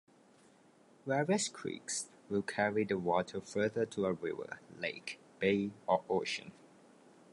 Various 1.05 1.47
creeks 1.47 2.07
will 2.27 2.41
carry 2.41 2.85
the 2.85 2.97
water 2.97 3.39
further 3.39 3.85
to 3.85 4.07
a 4.07 4.13
river, 4.13 4.59
lake, 4.79 5.19
bay, 5.37 5.69
or 5.85 6.03
ocean. 6.09 6.53